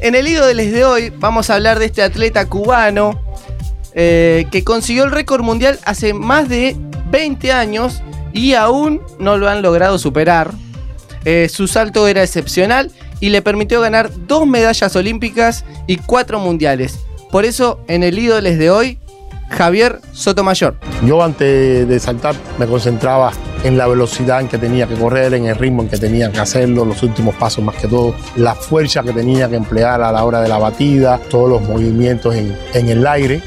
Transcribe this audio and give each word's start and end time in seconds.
En 0.00 0.14
el 0.14 0.28
Ídoles 0.28 0.70
de 0.70 0.84
hoy 0.84 1.10
vamos 1.10 1.50
a 1.50 1.56
hablar 1.56 1.80
de 1.80 1.86
este 1.86 2.04
atleta 2.04 2.48
cubano 2.48 3.20
eh, 3.94 4.46
que 4.52 4.62
consiguió 4.62 5.02
el 5.02 5.10
récord 5.10 5.42
mundial 5.42 5.80
hace 5.84 6.14
más 6.14 6.48
de 6.48 6.76
20 7.10 7.50
años 7.52 8.00
y 8.32 8.54
aún 8.54 9.02
no 9.18 9.36
lo 9.38 9.48
han 9.48 9.60
logrado 9.60 9.98
superar. 9.98 10.52
Eh, 11.24 11.48
su 11.52 11.66
salto 11.66 12.06
era 12.06 12.22
excepcional 12.22 12.92
y 13.18 13.30
le 13.30 13.42
permitió 13.42 13.80
ganar 13.80 14.08
dos 14.28 14.46
medallas 14.46 14.94
olímpicas 14.94 15.64
y 15.88 15.96
cuatro 15.96 16.38
mundiales. 16.38 17.00
Por 17.32 17.44
eso, 17.44 17.80
en 17.88 18.04
el 18.04 18.20
Ídoles 18.20 18.56
de 18.56 18.70
hoy, 18.70 19.00
Javier 19.50 20.00
Sotomayor. 20.12 20.78
Yo 21.04 21.24
antes 21.24 21.88
de 21.88 21.98
saltar 21.98 22.36
me 22.56 22.68
concentraba 22.68 23.32
en 23.64 23.76
la 23.76 23.86
velocidad 23.86 24.40
en 24.40 24.48
que 24.48 24.58
tenía 24.58 24.86
que 24.86 24.94
correr, 24.94 25.34
en 25.34 25.46
el 25.46 25.56
ritmo 25.56 25.82
en 25.82 25.88
que 25.88 25.98
tenía 25.98 26.30
que 26.30 26.38
hacerlo, 26.38 26.84
los 26.84 27.02
últimos 27.02 27.34
pasos 27.34 27.64
más 27.64 27.76
que 27.76 27.88
todo, 27.88 28.14
la 28.36 28.54
fuerza 28.54 29.02
que 29.02 29.12
tenía 29.12 29.48
que 29.48 29.56
emplear 29.56 30.02
a 30.02 30.12
la 30.12 30.24
hora 30.24 30.40
de 30.40 30.48
la 30.48 30.58
batida, 30.58 31.18
todos 31.30 31.50
los 31.50 31.62
movimientos 31.62 32.34
en, 32.34 32.56
en 32.74 32.88
el 32.88 33.06
aire. 33.06 33.42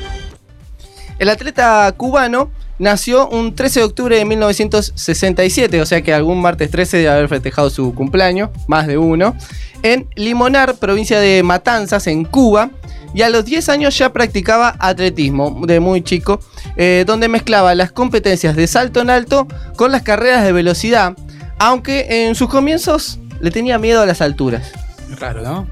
El 1.20 1.30
atleta 1.30 1.94
cubano 1.96 2.50
nació 2.82 3.30
un 3.30 3.54
13 3.54 3.80
de 3.80 3.86
octubre 3.86 4.18
de 4.18 4.26
1967, 4.26 5.82
o 5.82 5.86
sea 5.86 6.02
que 6.02 6.14
algún 6.14 6.42
martes 6.42 6.72
13 6.72 6.98
de 6.98 7.10
haber 7.10 7.30
festejado 7.30 7.70
su 7.70 7.94
cumpleaños, 7.94 8.50
más 8.68 8.88
de 8.88 8.98
uno, 8.98 9.36
en 9.84 10.08
Limonar, 10.16 10.76
provincia 10.76 11.20
de 11.20 11.44
Matanzas, 11.44 12.08
en 12.08 12.26
Cuba 12.26 12.72
y 13.14 13.22
a 13.22 13.30
los 13.30 13.46
10 13.46 13.70
años 13.70 13.98
ya 13.98 14.12
practicaba 14.12 14.76
atletismo 14.80 15.62
de 15.68 15.80
muy 15.80 16.02
chico, 16.02 16.40
eh, 16.76 17.04
donde 17.06 17.28
mezclaba 17.28 17.76
las 17.76 17.92
competencias 17.92 18.56
de 18.56 18.66
salto 18.66 19.00
en 19.02 19.12
alto 19.12 19.48
con 19.76 19.92
las 19.92 20.02
carreras 20.02 20.44
de 20.44 20.52
velocidad, 20.52 21.16
aunque 21.60 22.26
en 22.28 22.34
sus 22.34 22.50
comienzos 22.50 23.20
le 23.42 23.52
tenía 23.52 23.78
miedo 23.78 24.02
a 24.02 24.08
las 24.08 24.22
alturas. 24.22 24.72
Claro, 25.18 25.44
¿no? 25.44 25.68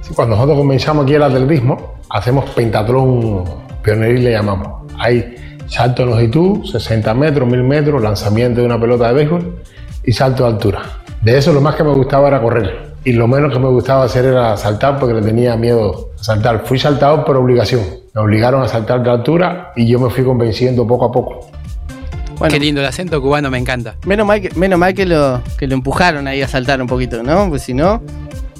Sí, 0.00 0.14
cuando 0.14 0.36
nosotros 0.36 0.56
comenzamos 0.56 1.04
aquí 1.04 1.14
el 1.14 1.22
atletismo, 1.22 1.97
hacemos 2.10 2.50
pentatlón 2.50 3.44
pioneril 3.82 4.24
le 4.24 4.32
llamamos. 4.32 4.90
Hay 4.98 5.34
salto 5.66 6.04
de 6.04 6.10
longitud, 6.10 6.64
60 6.64 7.14
metros, 7.14 7.48
1000 7.48 7.62
metros, 7.62 8.02
lanzamiento 8.02 8.60
de 8.60 8.66
una 8.66 8.80
pelota 8.80 9.08
de 9.08 9.14
béisbol 9.14 9.62
y 10.04 10.12
salto 10.12 10.44
de 10.44 10.50
altura. 10.50 10.82
De 11.22 11.36
eso 11.36 11.52
lo 11.52 11.60
más 11.60 11.74
que 11.74 11.84
me 11.84 11.92
gustaba 11.92 12.28
era 12.28 12.40
correr 12.40 12.88
y 13.04 13.12
lo 13.12 13.26
menos 13.26 13.52
que 13.52 13.58
me 13.58 13.68
gustaba 13.68 14.04
hacer 14.04 14.24
era 14.24 14.56
saltar 14.56 14.98
porque 14.98 15.14
le 15.14 15.22
tenía 15.22 15.56
miedo 15.56 16.10
a 16.18 16.22
saltar. 16.22 16.64
Fui 16.66 16.78
saltado 16.78 17.24
por 17.24 17.36
obligación. 17.36 17.82
Me 18.14 18.20
obligaron 18.20 18.62
a 18.62 18.68
saltar 18.68 19.02
de 19.02 19.10
altura 19.10 19.72
y 19.76 19.86
yo 19.86 19.98
me 19.98 20.10
fui 20.10 20.24
convenciendo 20.24 20.86
poco 20.86 21.06
a 21.06 21.12
poco. 21.12 21.50
Qué 22.48 22.60
lindo 22.60 22.80
el 22.80 22.86
acento 22.86 23.20
cubano, 23.20 23.50
me 23.50 23.58
encanta. 23.58 23.96
Menos 24.06 24.26
mal, 24.26 24.40
que, 24.40 24.50
menos 24.54 24.78
mal 24.78 24.94
que, 24.94 25.06
lo, 25.06 25.40
que 25.56 25.66
lo 25.66 25.74
empujaron 25.74 26.28
ahí 26.28 26.40
a 26.40 26.48
saltar 26.48 26.80
un 26.80 26.86
poquito, 26.86 27.22
¿no? 27.22 27.48
Pues 27.48 27.62
si 27.62 27.74
no, 27.74 28.00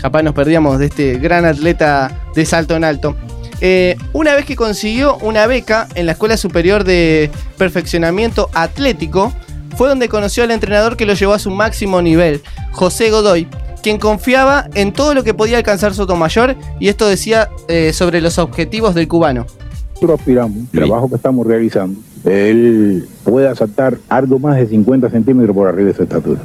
capaz 0.00 0.22
nos 0.22 0.34
perdíamos 0.34 0.78
de 0.78 0.86
este 0.86 1.18
gran 1.18 1.44
atleta 1.44 2.10
de 2.34 2.44
salto 2.44 2.74
en 2.74 2.84
alto. 2.84 3.14
Eh, 3.60 3.96
una 4.12 4.34
vez 4.34 4.44
que 4.44 4.56
consiguió 4.56 5.16
una 5.18 5.46
beca 5.46 5.88
en 5.94 6.06
la 6.06 6.12
Escuela 6.12 6.36
Superior 6.36 6.84
de 6.84 7.30
Perfeccionamiento 7.56 8.50
Atlético, 8.54 9.32
fue 9.76 9.88
donde 9.88 10.08
conoció 10.08 10.44
al 10.44 10.50
entrenador 10.50 10.96
que 10.96 11.06
lo 11.06 11.14
llevó 11.14 11.34
a 11.34 11.38
su 11.38 11.50
máximo 11.50 12.02
nivel, 12.02 12.42
José 12.72 13.10
Godoy, 13.10 13.48
quien 13.82 13.98
confiaba 13.98 14.68
en 14.74 14.92
todo 14.92 15.14
lo 15.14 15.24
que 15.24 15.34
podía 15.34 15.56
alcanzar 15.56 15.94
Sotomayor 15.94 16.56
y 16.80 16.88
esto 16.88 17.08
decía 17.08 17.48
eh, 17.68 17.92
sobre 17.92 18.20
los 18.20 18.38
objetivos 18.38 18.94
del 18.94 19.08
cubano. 19.08 19.46
Nosotros 19.94 20.20
aspiramos, 20.20 20.56
el 20.56 20.68
trabajo 20.68 21.08
que 21.08 21.16
estamos 21.16 21.46
realizando, 21.46 22.00
él 22.24 23.08
pueda 23.24 23.54
saltar 23.54 23.98
algo 24.08 24.38
más 24.38 24.56
de 24.56 24.66
50 24.66 25.10
centímetros 25.10 25.54
por 25.54 25.68
arriba 25.68 25.88
de 25.88 25.94
su 25.94 26.02
estatura. 26.02 26.40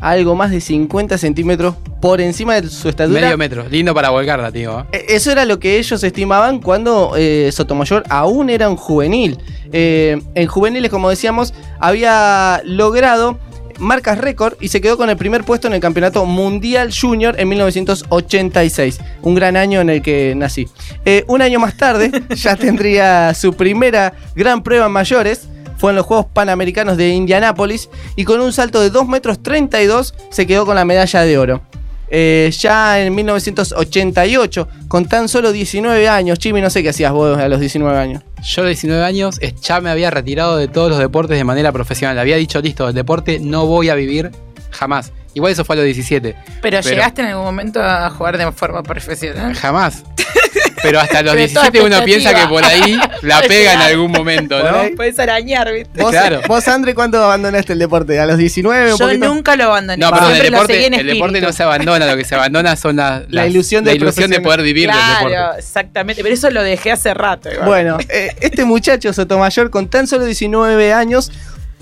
Algo 0.00 0.34
más 0.34 0.50
de 0.50 0.60
50 0.60 1.18
centímetros 1.18 1.74
por 2.00 2.20
encima 2.20 2.60
de 2.60 2.68
su 2.68 2.88
estatura. 2.88 3.20
Medio 3.20 3.38
metro, 3.38 3.68
lindo 3.68 3.94
para 3.94 4.10
volcarla, 4.10 4.50
tío. 4.50 4.80
¿eh? 4.80 4.84
E, 5.08 5.16
eso 5.16 5.30
era 5.30 5.44
lo 5.44 5.58
que 5.58 5.78
ellos 5.78 6.02
estimaban 6.02 6.60
cuando 6.60 7.12
eh, 7.16 7.50
Sotomayor 7.52 8.04
aún 8.08 8.50
era 8.50 8.68
un 8.68 8.76
juvenil. 8.76 9.38
en 9.72 10.46
juveniles, 10.46 10.90
como 10.90 11.10
decíamos, 11.10 11.54
había 11.78 12.60
logrado 12.64 13.38
marcas 13.80 14.18
récord 14.18 14.54
y 14.60 14.68
se 14.68 14.80
quedó 14.80 14.96
con 14.96 15.10
el 15.10 15.16
primer 15.16 15.42
puesto 15.42 15.66
en 15.66 15.74
el 15.74 15.80
Campeonato 15.80 16.24
Mundial 16.26 16.90
Junior 16.92 17.34
en 17.38 17.48
1986, 17.48 19.00
un 19.22 19.34
gran 19.34 19.56
año 19.56 19.80
en 19.80 19.90
el 19.90 20.02
que 20.02 20.34
nací. 20.36 20.68
Eh, 21.04 21.24
un 21.26 21.42
año 21.42 21.58
más 21.58 21.76
tarde 21.76 22.10
ya 22.36 22.56
tendría 22.56 23.34
su 23.34 23.54
primera 23.54 24.12
gran 24.34 24.62
prueba 24.62 24.86
en 24.86 24.92
mayores, 24.92 25.48
fue 25.80 25.92
en 25.92 25.96
los 25.96 26.04
Juegos 26.04 26.26
Panamericanos 26.32 26.98
de 26.98 27.08
Indianápolis 27.08 27.88
y 28.14 28.24
con 28.24 28.40
un 28.40 28.52
salto 28.52 28.82
de 28.82 28.90
2 28.90 29.08
metros 29.08 29.42
32 29.42 30.14
se 30.30 30.46
quedó 30.46 30.66
con 30.66 30.74
la 30.74 30.84
medalla 30.84 31.22
de 31.22 31.38
oro. 31.38 31.62
Eh, 32.10 32.52
ya 32.58 33.00
en 33.00 33.14
1988, 33.14 34.68
con 34.88 35.08
tan 35.08 35.28
solo 35.28 35.52
19 35.52 36.06
años, 36.06 36.38
Chimi, 36.38 36.60
no 36.60 36.68
sé 36.68 36.82
qué 36.82 36.90
hacías 36.90 37.12
vos 37.12 37.38
a 37.38 37.48
los 37.48 37.60
19 37.60 37.96
años. 37.98 38.22
Yo 38.42 38.60
a 38.60 38.64
los 38.64 38.70
19 38.70 39.02
años 39.02 39.40
ya 39.62 39.80
me 39.80 39.88
había 39.88 40.10
retirado 40.10 40.58
de 40.58 40.68
todos 40.68 40.90
los 40.90 40.98
deportes 40.98 41.38
de 41.38 41.44
manera 41.44 41.72
profesional. 41.72 42.18
Había 42.18 42.36
dicho, 42.36 42.60
listo, 42.60 42.88
el 42.88 42.94
deporte 42.94 43.38
no 43.40 43.64
voy 43.64 43.88
a 43.88 43.94
vivir 43.94 44.32
jamás. 44.70 45.12
Igual 45.32 45.52
eso 45.52 45.64
fue 45.64 45.76
a 45.76 45.78
los 45.78 45.84
17. 45.86 46.36
Pero, 46.60 46.80
llegaste 46.80 47.22
en 47.22 47.28
algún 47.28 47.44
momento 47.44 47.82
a 47.82 48.10
jugar 48.10 48.36
de 48.36 48.52
forma 48.52 48.82
profesional. 48.82 49.54
Jamás. 49.54 50.02
Pero 50.82 51.00
hasta 51.00 51.22
los 51.22 51.36
17 51.36 51.82
uno 51.82 52.02
piensa 52.04 52.34
que 52.34 52.46
por 52.46 52.64
ahí 52.64 52.98
la 53.22 53.40
pega 53.48 53.74
en 53.74 53.80
algún 53.80 54.10
momento, 54.10 54.62
¿no? 54.62 54.94
Puedes 54.96 55.18
arañar, 55.18 55.72
¿viste? 55.72 56.00
¿Vos, 56.00 56.10
claro. 56.10 56.40
¿Vos, 56.46 56.66
André, 56.68 56.94
cuándo 56.94 57.22
abandonaste 57.22 57.72
el 57.72 57.78
deporte? 57.78 58.18
¿A 58.18 58.26
los 58.26 58.38
19? 58.38 58.92
Yo 58.98 59.18
nunca 59.18 59.56
lo 59.56 59.64
abandoné. 59.64 59.98
No, 59.98 60.10
pero 60.10 60.30
el 60.30 60.42
deporte, 60.42 60.86
el 60.86 61.06
deporte 61.06 61.40
no 61.40 61.52
se 61.52 61.62
abandona, 61.62 62.06
lo 62.06 62.16
que 62.16 62.24
se 62.24 62.34
abandona 62.34 62.76
son 62.76 62.96
las, 62.96 63.22
la 63.28 63.46
ilusión, 63.46 63.84
de, 63.84 63.92
la 63.92 63.96
ilusión 63.96 64.30
de 64.30 64.40
poder 64.40 64.62
vivir 64.62 64.88
claro, 64.88 65.28
del 65.28 65.38
deporte. 65.38 65.58
Exactamente, 65.58 66.22
pero 66.22 66.34
eso 66.34 66.50
lo 66.50 66.62
dejé 66.62 66.92
hace 66.92 67.14
rato. 67.14 67.50
Igual. 67.50 67.66
Bueno, 67.66 67.98
eh, 68.08 68.34
este 68.40 68.64
muchacho 68.64 69.12
Sotomayor 69.12 69.70
con 69.70 69.88
tan 69.88 70.06
solo 70.06 70.24
19 70.24 70.92
años 70.92 71.30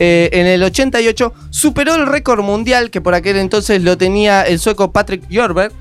eh, 0.01 0.31
en 0.33 0.47
el 0.47 0.63
88 0.63 1.35
superó 1.51 1.97
el 1.97 2.07
récord 2.07 2.45
mundial 2.45 2.91
que 2.91 3.01
por 3.01 3.15
aquel 3.15 3.37
entonces 3.37 3.83
lo 3.83 3.99
tenía 3.99 4.43
el 4.43 4.59
sueco 4.59 4.93
Patrick 4.93 5.23
Jorberg. 5.33 5.73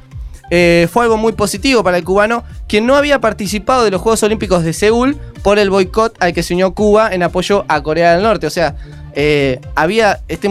Eh, 0.50 0.88
fue 0.92 1.04
algo 1.04 1.18
muy 1.18 1.34
positivo 1.34 1.84
para 1.84 1.98
el 1.98 2.04
cubano, 2.04 2.44
quien 2.68 2.86
no 2.86 2.96
había 2.96 3.20
participado 3.20 3.84
de 3.84 3.92
los 3.92 4.02
Juegos 4.02 4.24
Olímpicos 4.24 4.64
de 4.64 4.74
Seúl 4.74 5.18
por 5.44 5.60
el 5.60 5.70
boicot 5.70 6.16
al 6.20 6.34
que 6.34 6.44
se 6.44 6.54
unió 6.54 6.74
Cuba 6.74 7.14
en 7.14 7.24
apoyo 7.24 7.66
a 7.68 7.82
Corea 7.84 8.14
del 8.14 8.24
Norte. 8.24 8.48
O 8.48 8.50
sea, 8.50 8.76
eh, 9.14 9.60
había 9.76 10.22
este 10.28 10.50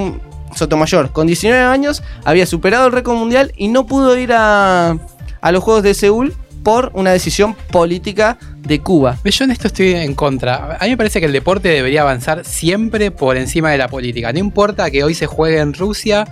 Sotomayor 0.55 1.12
con 1.12 1.27
19 1.27 1.62
años, 1.62 2.03
había 2.25 2.47
superado 2.47 2.87
el 2.87 2.93
récord 2.93 3.17
mundial 3.17 3.53
y 3.57 3.69
no 3.69 3.87
pudo 3.87 4.17
ir 4.17 4.33
a, 4.33 4.97
a 5.41 5.53
los 5.53 5.62
Juegos 5.62 5.83
de 5.83 5.95
Seúl 5.95 6.34
por 6.67 6.91
una 6.95 7.13
decisión 7.13 7.55
política 7.71 8.39
de 8.59 8.81
Cuba. 8.81 9.19
Yo 9.23 9.45
en 9.45 9.53
esto 9.53 9.69
estoy 9.69 9.93
en 9.93 10.15
contra. 10.15 10.77
A 10.81 10.84
mí 10.84 10.91
me 10.91 10.97
parece 10.97 11.21
que 11.21 11.27
el 11.27 11.33
deporte 11.33 11.69
debería 11.69 12.03
avanzar 12.03 12.45
siempre 12.45 13.13
por 13.13 13.37
encima 13.37 13.71
de 13.71 13.78
la 13.78 13.87
política. 13.87 14.33
No 14.33 14.41
importa 14.41 14.91
que 14.91 15.05
hoy 15.05 15.15
se 15.15 15.27
juegue 15.27 15.61
en 15.61 15.75
Rusia, 15.75 16.27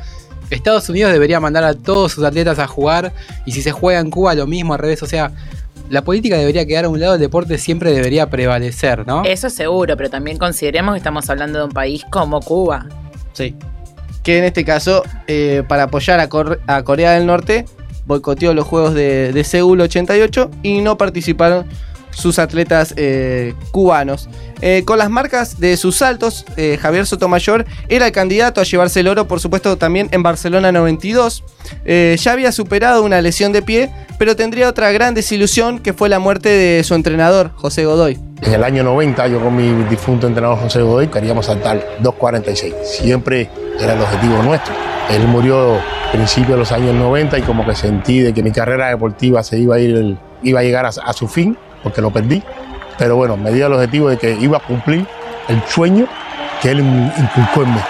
Estados 0.55 0.89
Unidos 0.89 1.13
debería 1.13 1.41
mandar 1.41 1.65
a 1.65 1.75
todos 1.75 2.13
sus 2.13 2.25
atletas 2.25 2.59
a 2.59 2.67
jugar 2.67 3.13
y 3.47 3.53
si 3.53 3.63
se 3.63 3.73
juega 3.73 4.01
en 4.01 4.11
Cuba 4.11 4.35
lo 4.35 4.47
mismo 4.47 4.75
al 4.75 4.79
revés. 4.79 5.03
O 5.03 5.07
sea, 5.07 5.33
la 5.91 6.03
política 6.03 6.39
debería 6.39 6.67
quedar 6.67 6.87
a 6.87 6.89
un 6.89 7.01
lado, 7.01 7.15
el 7.15 7.21
deporte 7.21 7.59
siempre 7.59 7.93
debería 7.93 8.31
prevalecer, 8.31 9.07
¿no? 9.07 9.25
Eso 9.25 9.51
seguro, 9.51 9.97
pero 9.97 10.11
también 10.11 10.39
consideremos 10.39 10.95
que 10.95 10.99
estamos 10.99 11.29
hablando 11.29 11.59
de 11.59 11.65
un 11.67 11.73
país 11.73 12.05
como 12.11 12.41
Cuba. 12.41 12.87
Sí. 13.33 13.55
Que 14.23 14.39
en 14.39 14.45
este 14.45 14.65
caso, 14.65 15.03
eh, 15.27 15.63
para 15.69 15.85
apoyar 15.85 16.21
a, 16.21 16.29
a 16.67 16.83
Corea 16.83 17.13
del 17.13 17.27
Norte, 17.27 17.67
boicoteó 18.07 18.55
los 18.55 18.67
Juegos 18.67 18.95
de, 18.95 19.43
Seúl 19.45 19.81
88 19.81 20.51
y 20.63 20.81
no 20.81 20.97
participaron 20.97 21.67
sus 22.15 22.39
atletas 22.39 22.95
eh, 22.97 23.55
cubanos. 23.71 24.29
Eh, 24.61 24.83
con 24.85 24.99
las 24.99 25.11
marcas 25.11 25.61
de 25.61 25.77
sus 25.77 25.97
saltos, 25.97 26.47
eh, 26.57 26.79
Javier 26.81 27.07
Sotomayor 27.07 27.67
era 27.89 28.07
el 28.07 28.13
candidato 28.13 28.61
a 28.61 28.65
llevarse 28.65 29.01
el 29.01 29.09
oro, 29.09 29.29
por 29.29 29.41
supuesto, 29.41 29.77
también 29.77 30.09
en 30.13 30.23
Barcelona 30.23 30.73
92. 30.73 31.45
ya 31.85 32.33
había 32.33 32.53
superado 32.53 33.03
una 33.03 33.21
lesión 33.21 33.53
de 33.53 33.63
pie, 33.63 33.91
pero 34.19 34.37
tendría 34.37 34.69
otra 34.69 34.93
gran 34.93 35.15
desilusión 35.15 35.79
que 35.79 35.93
fue 35.93 36.09
la 36.09 36.19
muerte 36.19 36.49
de 36.49 36.85
su 36.85 36.95
entrenador, 36.95 37.51
José 37.57 37.85
Godoy. 37.85 38.19
En 38.43 38.53
el 38.53 38.65
año 38.65 38.83
90, 38.83 39.27
yo 39.29 39.41
con 39.41 39.57
mi 39.57 39.85
difunto 39.89 40.27
entrenador 40.27 40.59
José 40.59 40.83
Godoy 40.83 41.09
queríamos 41.09 41.47
saltar 41.47 41.99
2.46. 42.03 42.75
Siempre 42.85 43.49
era 43.81 43.95
el 43.95 44.01
objetivo 44.01 44.43
nuestro. 44.43 44.75
Él 45.11 45.27
murió 45.29 45.77
a 45.77 46.13
principios 46.13 46.51
de 46.51 46.57
los 46.59 46.73
años 46.73 46.95
90 46.95 47.39
y 47.39 47.43
como 47.43 47.65
que 47.67 47.75
sentí 47.75 48.21
de 48.21 48.33
que 48.33 48.43
mi 48.43 48.53
carrera 48.53 48.89
deportiva 48.89 49.43
se 49.43 49.59
iba 49.59 49.77
a 49.77 49.79
ir, 49.79 50.17
iba 50.43 50.61
a 50.61 50.63
llegar 50.63 50.87
a, 50.87 51.13
su 51.13 51.29
fin, 51.29 51.57
porque 51.85 52.01
lo 52.01 52.11
perdí. 52.11 52.43
Pero 52.99 53.15
bueno, 53.15 53.37
me 53.37 53.53
dio 53.53 53.69
el 53.69 53.75
objetivo 53.75 54.09
de 54.09 54.17
que 54.17 54.33
iba 54.41 54.59
a 54.59 54.61
cumplir 54.61 55.07
el 55.49 55.63
sueño 55.69 56.09
que 56.61 56.71
él 56.71 56.81
inculcó 56.81 57.63
en 57.63 57.75
mí. 57.75 57.81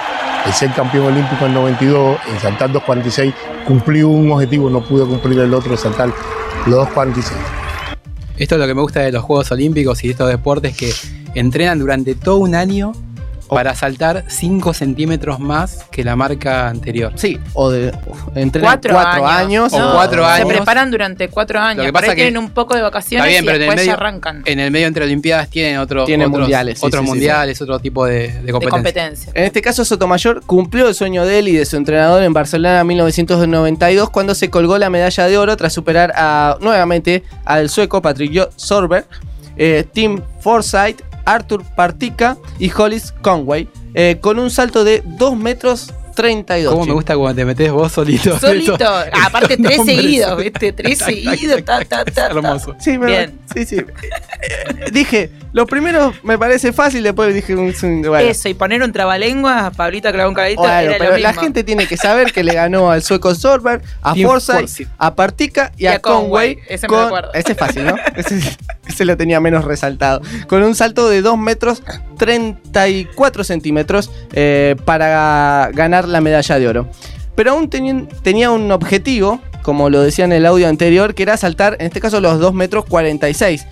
El 0.44 0.52
ser 0.52 0.70
campeón 0.72 1.06
olímpico 1.06 1.46
en 1.46 1.54
92, 1.54 2.18
en 2.30 2.40
saltar 2.40 2.70
2.46, 2.70 3.32
cumplí 3.66 4.02
un 4.02 4.30
objetivo, 4.30 4.68
no 4.68 4.84
pude 4.84 5.06
cumplir 5.06 5.38
el 5.38 5.54
otro, 5.54 5.74
saltar 5.76 6.10
los 6.66 6.86
2.46. 6.88 7.32
Esto 8.36 8.56
es 8.56 8.60
lo 8.60 8.66
que 8.66 8.74
me 8.74 8.82
gusta 8.82 9.00
de 9.00 9.12
los 9.12 9.22
Juegos 9.22 9.50
Olímpicos 9.52 10.02
y 10.04 10.08
de 10.08 10.12
estos 10.12 10.28
deportes 10.28 10.76
que 10.76 10.92
entrenan 11.34 11.78
durante 11.78 12.14
todo 12.14 12.38
un 12.38 12.54
año 12.54 12.92
para 13.48 13.74
saltar 13.74 14.24
5 14.28 14.72
centímetros 14.74 15.38
más 15.38 15.84
que 15.90 16.02
la 16.04 16.16
marca 16.16 16.68
anterior. 16.68 17.12
Sí, 17.16 17.38
o 17.52 17.70
de 17.70 17.92
entre 18.34 18.62
Cuatro, 18.62 18.94
cuatro 18.94 19.26
años. 19.26 19.72
años. 19.72 19.72
O 19.74 19.92
cuatro 19.94 20.24
Se 20.24 20.30
años. 20.30 20.48
preparan 20.48 20.90
durante 20.90 21.28
cuatro 21.28 21.60
años. 21.60 21.78
Lo 21.78 21.84
que 21.84 21.92
Por 21.92 22.00
pasa 22.00 22.12
ahí 22.12 22.16
que- 22.16 22.22
tienen 22.24 22.38
un 22.38 22.50
poco 22.50 22.74
de 22.74 22.82
vacaciones 22.82 23.26
Está 23.26 23.28
bien, 23.30 23.44
y 23.44 23.46
pero 23.46 23.56
en 23.56 23.62
el 23.62 23.68
después 23.68 23.86
ya 23.86 23.92
medio- 23.92 24.06
arrancan 24.06 24.42
En 24.44 24.60
el 24.60 24.70
medio 24.70 24.86
entre 24.86 25.04
Olimpiadas 25.04 25.48
tienen 25.50 25.78
otro, 25.78 26.04
Tienen 26.04 26.28
otros, 26.28 26.40
mundiales, 26.40 26.78
sí, 26.80 26.86
otros 26.86 27.00
sí, 27.00 27.06
sí, 27.06 27.10
mundiales, 27.10 27.60
otro 27.62 27.78
tipo 27.78 28.06
de, 28.06 28.32
de 28.40 28.52
de 28.52 28.52
competencia. 28.68 29.32
En 29.34 29.44
este 29.44 29.60
caso, 29.62 29.84
Sotomayor 29.84 30.42
cumplió 30.44 30.88
el 30.88 30.94
sueño 30.94 31.24
de 31.24 31.38
él 31.38 31.48
y 31.48 31.52
de 31.56 31.64
su 31.66 31.76
entrenador 31.76 32.22
en 32.22 32.32
Barcelona 32.32 32.80
en 32.80 32.86
1992 32.86 34.10
cuando 34.10 34.34
se 34.34 34.50
colgó 34.50 34.78
la 34.78 34.90
medalla 34.90 35.26
de 35.26 35.38
oro 35.38 35.56
tras 35.56 35.72
superar 35.72 36.12
a, 36.16 36.56
nuevamente 36.60 37.22
al 37.44 37.68
sueco 37.68 38.00
Patrick 38.02 38.50
Sorberg, 38.56 39.06
eh, 39.56 39.84
Tim 39.92 40.20
Forsyth, 40.40 41.02
Arthur 41.24 41.62
Partica 41.76 42.36
y 42.58 42.70
Hollis 42.72 43.12
Conway 43.22 43.68
eh, 43.94 44.18
con 44.20 44.38
un 44.38 44.50
salto 44.50 44.84
de 44.84 45.02
2 45.04 45.36
metros 45.36 45.92
32. 46.14 46.70
¿Cómo 46.72 46.82
me 46.82 46.86
chicos. 46.86 46.94
gusta 46.94 47.16
cuando 47.16 47.34
te 47.40 47.44
metes 47.44 47.72
vos 47.72 47.90
solito? 47.90 48.38
Solito. 48.40 48.76
Ah, 48.80 49.04
Aparte, 49.26 49.54
estos 49.54 49.66
tres 49.66 49.78
nombres. 49.78 49.96
seguidos, 49.96 50.36
¿viste? 50.44 50.72
Tres 50.72 50.98
seguidos. 51.04 51.64
Ta, 51.64 51.78
tac, 51.80 51.88
ta, 51.88 52.04
tac, 52.04 52.04
ta, 52.04 52.10
es 52.10 52.14
ta. 52.14 52.26
hermoso. 52.26 52.76
Sí, 52.78 52.98
me- 52.98 53.06
Bien. 53.06 53.40
sí, 53.52 53.64
sí. 53.66 53.76
Eh, 53.78 54.90
dije, 54.92 55.30
lo 55.52 55.66
primero 55.66 56.14
me 56.22 56.38
parece 56.38 56.72
fácil, 56.72 57.02
después 57.02 57.34
dije, 57.34 57.56
bueno. 57.56 58.18
Eso, 58.18 58.48
y 58.48 58.54
poner 58.54 58.84
un 58.84 58.92
trabalenguas, 58.92 59.74
Pablito 59.76 60.12
clavó 60.12 60.28
un 60.28 60.34
Bueno, 60.36 60.64
era 60.64 60.98
pero 60.98 61.10
lo 61.12 61.18
la 61.18 61.28
mismo. 61.30 61.42
gente 61.42 61.64
tiene 61.64 61.88
que 61.88 61.96
saber 61.96 62.32
que 62.32 62.44
le 62.44 62.54
ganó 62.54 62.92
al 62.92 63.02
sueco 63.02 63.34
Sorberg, 63.34 63.82
a 64.02 64.14
Forsyth, 64.14 64.86
a 64.98 65.16
Partica 65.16 65.72
y, 65.76 65.82
Y 65.82 65.86
a 65.88 65.94
a 65.94 65.98
Conway. 65.98 66.54
Conway. 66.54 66.58
Ese 66.68 66.86
me 66.88 66.96
acuerdo. 66.96 67.32
Ese 67.34 67.52
es 67.52 67.58
fácil, 67.58 67.86
¿no? 67.86 67.96
ese, 68.14 68.38
ese 68.88 69.04
lo 69.04 69.16
tenía 69.16 69.40
menos 69.40 69.64
resaltado. 69.64 70.20
Con 70.48 70.62
un 70.62 70.74
salto 70.74 71.08
de 71.08 71.22
2 71.22 71.38
metros 71.38 71.82
34 72.18 73.44
centímetros 73.44 74.10
eh, 74.32 74.76
para 74.84 75.70
ganar 75.72 76.08
la 76.08 76.20
medalla 76.20 76.58
de 76.58 76.68
oro. 76.68 76.88
Pero 77.34 77.52
aún 77.52 77.68
tenía 77.68 78.50
un 78.50 78.70
objetivo, 78.70 79.40
como 79.62 79.90
lo 79.90 80.02
decía 80.02 80.24
en 80.24 80.32
el 80.32 80.46
audio 80.46 80.68
anterior, 80.68 81.14
que 81.14 81.24
era 81.24 81.36
saltar, 81.36 81.76
en 81.80 81.86
este 81.86 82.00
caso, 82.00 82.20
los 82.20 82.38
2 82.38 82.54
metros 82.54 82.84
46. 82.84 83.66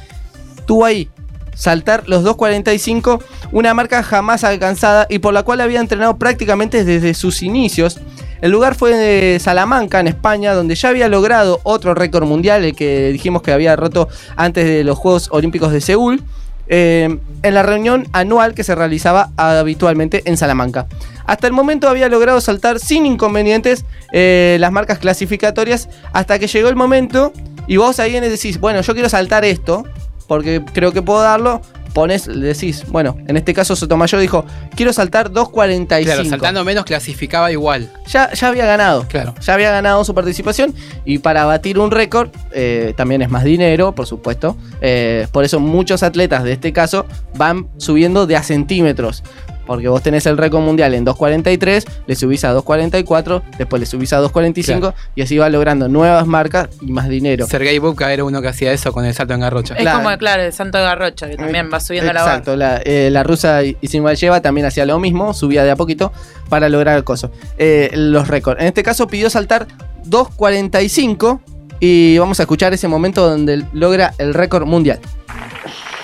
Tuvo 0.67 0.85
ahí 0.85 1.09
saltar 1.55 2.09
los 2.09 2.25
2.45, 2.25 3.23
una 3.53 3.75
marca 3.75 4.03
jamás 4.03 4.45
alcanzada 4.45 5.07
y 5.09 5.19
por 5.19 5.35
la 5.35 5.43
cual 5.43 5.61
había 5.61 5.81
entrenado 5.81 6.17
prácticamente 6.17 6.85
desde 6.85 7.15
sus 7.15 7.43
inicios. 7.43 8.01
El 8.43 8.51
lugar 8.51 8.75
fue 8.75 9.39
Salamanca, 9.41 10.01
en 10.01 10.09
España, 10.09 10.53
donde 10.53 10.75
ya 10.75 10.89
había 10.89 11.09
logrado 11.09 11.61
otro 11.63 11.95
récord 11.95 12.27
mundial, 12.27 12.65
el 12.65 12.75
que 12.75 13.11
dijimos 13.13 13.41
que 13.41 13.53
había 13.53 13.77
roto 13.77 14.09
antes 14.35 14.67
de 14.67 14.83
los 14.83 14.99
Juegos 14.99 15.29
Olímpicos 15.31 15.71
de 15.71 15.81
Seúl, 15.81 16.25
eh, 16.67 17.19
en 17.45 17.55
la 17.55 17.63
reunión 17.63 18.09
anual 18.13 18.55
que 18.55 18.65
se 18.65 18.75
realizaba 18.75 19.31
habitualmente 19.37 20.23
en 20.25 20.37
Salamanca. 20.37 20.89
Hasta 21.25 21.47
el 21.47 21.53
momento 21.53 21.89
había 21.89 22.09
logrado 22.09 22.41
saltar 22.41 22.81
sin 22.81 23.07
inconvenientes 23.07 23.85
eh, 24.13 24.57
las 24.59 24.73
marcas 24.73 24.99
clasificatorias 24.99 25.89
hasta 26.13 26.41
que 26.41 26.49
llegó 26.49 26.69
el 26.69 26.77
momento 26.77 27.33
y 27.69 27.77
vos 27.77 28.01
ahí 28.01 28.19
decís, 28.19 28.59
bueno, 28.59 28.81
yo 28.81 28.93
quiero 28.93 29.09
saltar 29.09 29.45
esto, 29.45 29.85
porque 30.27 30.63
creo 30.73 30.91
que 30.91 31.01
puedo 31.01 31.23
darlo. 31.23 31.63
Pones, 31.93 32.27
le 32.27 32.49
decís, 32.49 32.85
bueno, 32.89 33.17
en 33.27 33.37
este 33.37 33.53
caso 33.55 33.77
Sotomayor 33.77 34.21
dijo, 34.21 34.45
quiero 34.75 34.93
saltar 34.93 35.31
2.45. 35.31 36.05
Claro, 36.05 36.25
saltando 36.25 36.65
menos 36.65 36.85
clasificaba 36.85 37.53
igual. 37.53 37.91
Ya, 38.09 38.33
ya 38.33 38.49
había 38.49 38.67
ganado. 38.67 39.07
Claro. 39.09 39.35
Ya 39.41 39.55
había 39.55 39.71
ganado 39.71 40.05
su 40.05 40.15
participación. 40.15 40.75
Y 41.05 41.19
para 41.19 41.45
batir 41.45 41.79
un 41.79 41.91
récord, 41.91 42.31
eh, 42.53 42.95
también 42.97 43.23
es 43.23 43.31
más 43.31 43.45
dinero, 43.45 43.93
por 43.95 44.07
supuesto. 44.07 44.57
Eh, 44.81 45.27
por 45.33 45.45
eso 45.45 45.61
muchos 45.61 46.03
atletas 46.03 46.45
de 46.45 46.53
este 46.53 46.73
caso 46.73 47.07
van 47.35 47.69
subiendo 47.77 48.27
de 48.27 48.37
a 48.37 48.43
centímetros. 48.43 49.23
Porque 49.67 49.89
vos 49.89 50.03
tenés 50.03 50.27
el 50.27 50.37
récord 50.39 50.61
mundial 50.63 50.95
en 50.95 51.07
2.43, 51.07 51.87
le 52.07 52.15
subís 52.17 52.45
a 52.45 52.55
2.44, 52.55 53.43
después 53.59 53.81
le 53.81 53.87
subís 53.87 54.13
a 54.13 54.21
2.45 54.21 54.65
Claro. 54.65 54.95
y 55.15 55.23
así 55.23 55.39
va 55.39 55.49
logrando 55.49 55.89
nuevas 55.89 56.27
marcas 56.27 56.69
y 56.81 56.91
más 56.91 57.09
dinero. 57.09 57.47
Sergei 57.47 57.79
Bubka 57.79 58.13
era 58.13 58.25
uno 58.25 58.43
que 58.43 58.49
hacía 58.49 58.73
eso 58.73 58.93
con 58.93 59.05
el 59.05 59.15
salto 59.15 59.35
en 59.35 59.41
garrocha. 59.41 59.75
Es 59.75 59.89
como, 59.89 60.11
claro, 60.19 60.43
el 60.43 60.53
Santo 60.53 60.79
de 60.79 60.85
Garrocha, 60.85 61.29
que 61.29 61.37
también 61.37 61.71
va 61.73 61.81
subiendo 61.81 62.13
la 62.13 62.21
barra. 62.23 62.33
Exacto, 62.33 62.57
la, 62.57 62.81
eh, 62.85 63.09
la 63.13 63.23
rusa 63.23 63.63
Isimayeva 63.63 64.41
también 64.41 64.67
hacía 64.67 64.85
lo 64.87 64.99
mismo, 64.99 65.33
subía 65.35 65.63
de 65.65 65.71
a 65.71 65.77
poquito 65.77 66.13
para 66.49 66.69
lograr 66.69 66.97
el 66.97 67.05
coso. 67.05 67.31
Eh, 67.59 67.91
los 67.95 68.29
récords. 68.29 68.61
En 68.61 68.67
este 68.67 68.83
caso 68.83 69.07
pidió 69.07 69.31
saltar 69.31 69.67
2.45 70.07 71.41
y 71.81 72.19
vamos 72.19 72.39
a 72.41 72.45
escuchar 72.45 72.73
ese 72.73 72.89
momento 72.89 73.29
donde 73.29 73.65
logra 73.73 74.15
el 74.19 74.35
récord 74.35 74.67
mundial. 74.67 75.01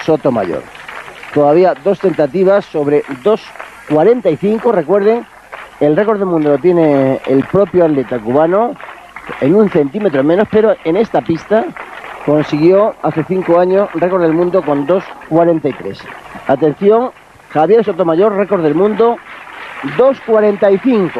Sotomayor. 0.04 0.62
Todavía 1.38 1.72
dos 1.84 2.00
tentativas 2.00 2.64
sobre 2.64 3.04
2.45. 3.04 4.72
Recuerden, 4.72 5.24
el 5.78 5.94
récord 5.94 6.18
del 6.18 6.26
mundo 6.26 6.50
lo 6.50 6.58
tiene 6.58 7.20
el 7.26 7.44
propio 7.44 7.84
atleta 7.84 8.18
cubano 8.18 8.74
en 9.40 9.54
un 9.54 9.70
centímetro 9.70 10.24
menos, 10.24 10.48
pero 10.50 10.74
en 10.82 10.96
esta 10.96 11.20
pista 11.20 11.64
consiguió 12.26 12.96
hace 13.02 13.22
cinco 13.22 13.60
años 13.60 13.88
récord 13.94 14.22
del 14.22 14.32
mundo 14.32 14.62
con 14.62 14.84
2.43. 14.88 16.00
Atención, 16.48 17.12
Javier 17.52 17.84
Sotomayor, 17.84 18.34
récord 18.34 18.64
del 18.64 18.74
mundo 18.74 19.16
2.45. 19.96 21.12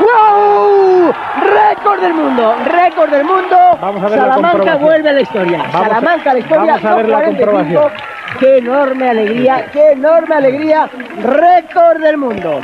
¡Wow! 0.00 1.14
¡Récord 1.42 2.00
del 2.02 2.12
mundo! 2.12 2.54
¡Récord 2.66 3.10
del 3.10 3.24
mundo! 3.24 3.56
Vamos 3.80 4.02
a 4.02 4.08
ver 4.10 4.18
la 4.18 4.24
Salamanca 4.24 4.50
comprobación. 4.50 4.82
vuelve 4.82 5.08
a 5.08 5.12
la 5.14 5.20
historia. 5.22 5.58
Vamos 5.72 5.88
Salamanca 5.88 6.30
a 6.30 6.34
la 6.34 6.40
historia. 6.40 6.72
vamos 6.74 6.84
a 6.84 6.94
ver 6.94 7.08
la 7.08 7.18
2.45. 7.20 7.24
comprobación. 7.24 8.09
¡Qué 8.38 8.58
enorme 8.58 9.08
alegría! 9.08 9.70
¡Qué 9.72 9.92
enorme 9.92 10.34
alegría! 10.34 10.90
¡Récord 11.22 12.00
del 12.02 12.16
mundo! 12.16 12.60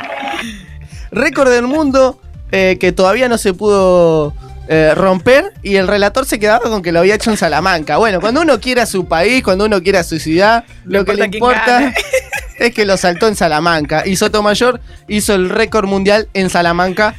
Récord 1.11 1.49
del 1.51 1.63
mundo 1.67 2.19
eh, 2.51 2.77
que 2.79 2.91
todavía 2.91 3.27
no 3.29 3.37
se 3.37 3.53
pudo 3.53 4.33
eh, 4.69 4.93
romper 4.95 5.53
y 5.63 5.75
el 5.77 5.87
relator 5.87 6.25
se 6.25 6.39
quedaba 6.39 6.69
con 6.69 6.81
que 6.81 6.91
lo 6.91 6.99
había 6.99 7.15
hecho 7.15 7.31
en 7.31 7.37
Salamanca. 7.37 7.97
Bueno, 7.97 8.19
cuando 8.21 8.41
uno 8.41 8.59
quiere 8.59 8.81
a 8.81 8.85
su 8.85 9.05
país, 9.07 9.43
cuando 9.43 9.65
uno 9.65 9.81
quiere 9.81 9.97
a 9.99 10.03
su 10.03 10.19
ciudad, 10.19 10.63
lo 10.85 11.05
que 11.05 11.13
le 11.15 11.25
importa 11.25 11.93
es 12.59 12.73
que 12.73 12.85
lo 12.85 12.97
saltó 12.97 13.27
en 13.27 13.35
Salamanca. 13.35 14.03
Y 14.05 14.15
Sotomayor 14.15 14.79
hizo 15.07 15.35
el 15.35 15.49
récord 15.49 15.87
mundial 15.87 16.27
en 16.33 16.49
Salamanca 16.49 17.15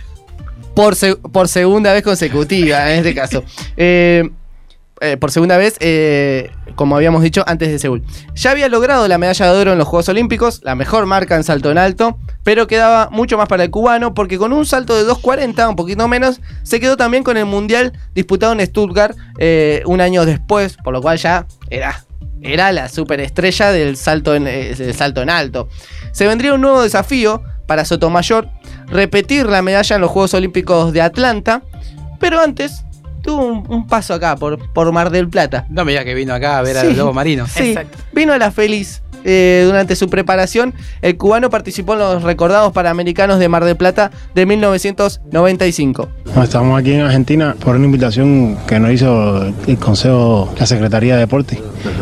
por, 0.74 0.94
se- 0.96 1.16
por 1.16 1.48
segunda 1.48 1.92
vez 1.92 2.02
consecutiva, 2.02 2.90
en 2.92 2.98
este 2.98 3.14
caso. 3.14 3.44
Eh, 3.76 4.28
eh, 5.00 5.16
por 5.16 5.30
segunda 5.30 5.56
vez, 5.56 5.76
eh, 5.80 6.50
como 6.74 6.96
habíamos 6.96 7.22
dicho, 7.22 7.44
antes 7.46 7.70
de 7.70 7.78
Seúl. 7.78 8.02
Ya 8.34 8.50
había 8.50 8.68
logrado 8.68 9.06
la 9.08 9.18
medalla 9.18 9.52
de 9.52 9.60
oro 9.60 9.72
en 9.72 9.78
los 9.78 9.86
Juegos 9.86 10.08
Olímpicos, 10.08 10.60
la 10.62 10.74
mejor 10.74 11.06
marca 11.06 11.36
en 11.36 11.44
salto 11.44 11.70
en 11.70 11.78
alto, 11.78 12.18
pero 12.44 12.66
quedaba 12.66 13.08
mucho 13.10 13.36
más 13.36 13.48
para 13.48 13.64
el 13.64 13.70
cubano 13.70 14.14
porque 14.14 14.38
con 14.38 14.52
un 14.52 14.66
salto 14.66 14.96
de 14.96 15.10
2.40, 15.10 15.68
un 15.68 15.76
poquito 15.76 16.08
menos, 16.08 16.40
se 16.62 16.80
quedó 16.80 16.96
también 16.96 17.22
con 17.22 17.36
el 17.36 17.44
Mundial 17.46 17.92
disputado 18.14 18.52
en 18.52 18.64
Stuttgart 18.66 19.16
eh, 19.38 19.82
un 19.86 20.00
año 20.00 20.24
después, 20.24 20.76
por 20.76 20.92
lo 20.92 21.00
cual 21.00 21.18
ya 21.18 21.46
era, 21.70 22.04
era 22.42 22.72
la 22.72 22.88
superestrella 22.88 23.70
del 23.70 23.96
salto, 23.96 24.32
del 24.32 24.94
salto 24.94 25.22
en 25.22 25.30
alto. 25.30 25.68
Se 26.12 26.26
vendría 26.26 26.54
un 26.54 26.60
nuevo 26.60 26.82
desafío 26.82 27.42
para 27.66 27.84
Sotomayor, 27.84 28.48
repetir 28.86 29.46
la 29.46 29.62
medalla 29.62 29.96
en 29.96 30.02
los 30.02 30.10
Juegos 30.10 30.34
Olímpicos 30.34 30.92
de 30.92 31.02
Atlanta, 31.02 31.62
pero 32.18 32.40
antes 32.40 32.82
tuvo 33.28 33.44
un, 33.44 33.64
un 33.68 33.86
paso 33.86 34.14
acá 34.14 34.36
por, 34.36 34.58
por 34.72 34.90
Mar 34.92 35.10
del 35.10 35.28
Plata. 35.28 35.66
No 35.68 35.84
me 35.84 35.92
digas 35.92 36.04
que 36.06 36.14
vino 36.14 36.32
acá 36.32 36.58
a 36.58 36.62
ver 36.62 36.78
a 36.78 36.80
Sí. 36.80 36.86
los 36.88 36.96
lobos 36.96 37.14
marinos. 37.14 37.50
Sí, 37.50 37.68
Exacto. 37.70 37.98
vino 38.12 38.32
a 38.32 38.38
la 38.38 38.50
feliz. 38.50 39.02
eh, 39.24 39.64
durante 39.66 39.96
su 39.96 40.08
preparación, 40.08 40.72
el 41.02 41.16
cubano 41.16 41.50
participó 41.50 41.94
en 41.94 41.98
los 41.98 42.22
recordados 42.22 42.72
Panamericanos 42.72 43.40
de 43.40 43.48
Mar 43.48 43.64
del 43.64 43.76
Plata 43.76 44.12
de 44.34 44.46
1995. 44.46 46.08
No, 46.36 46.42
estamos 46.42 46.78
aquí 46.78 46.92
en 46.92 47.00
Argentina 47.00 47.54
por 47.58 47.74
una 47.76 47.84
invitación 47.84 48.56
que 48.66 48.78
nos 48.78 48.92
hizo 48.92 49.42
el 49.66 49.76
Consejo, 49.78 50.54
la 50.58 50.66
Secretaría 50.66 51.14
de 51.14 51.20
Deporte, 51.20 51.60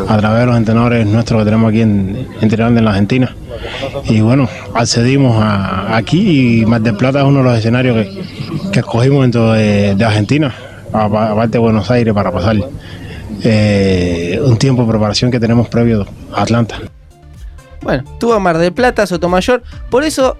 a 0.08 0.16
través 0.18 0.40
de 0.40 0.46
los 0.46 0.56
entrenadores 0.56 1.06
nuestros 1.06 1.40
que 1.40 1.44
tenemos 1.46 1.70
aquí 1.70 1.80
en, 1.80 2.28
en 2.40 2.52
en 2.76 2.84
la 2.84 2.90
Argentina. 2.90 3.34
Y 4.04 4.20
bueno, 4.20 4.46
accedimos 4.74 5.42
a- 5.42 5.96
aquí 5.96 6.60
y 6.60 6.66
Mar 6.66 6.82
del 6.82 6.96
Plata 6.96 7.20
es 7.20 7.24
uno 7.24 7.38
de 7.38 7.44
los 7.44 7.58
escenarios 7.58 7.96
que, 7.96 8.70
que 8.72 8.80
escogimos 8.80 9.22
dentro 9.22 9.52
de, 9.52 9.94
de 9.94 10.04
Argentina, 10.04 10.54
a- 11.04 11.42
a- 11.42 11.46
de 11.46 11.58
Buenos 11.58 11.90
Aires, 11.90 12.12
para 12.14 12.32
pasar 12.32 12.56
eh, 13.44 14.40
un 14.42 14.56
tiempo 14.56 14.82
de 14.82 14.88
preparación 14.88 15.30
que 15.30 15.38
tenemos 15.40 15.68
previo 15.68 16.06
a 16.32 16.42
Atlanta. 16.42 16.78
Bueno, 17.82 18.04
tuvo 18.18 18.38
Mar 18.40 18.58
del 18.58 18.72
Plata, 18.72 19.06
Sotomayor. 19.06 19.62
Por 19.90 20.02
eso, 20.04 20.38